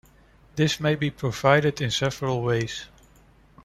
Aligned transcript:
This 0.55 0.79
may 0.79 0.95
be 0.95 1.11
provided 1.11 1.79
in 1.79 1.91
several 1.91 2.41
ways. 2.41 2.85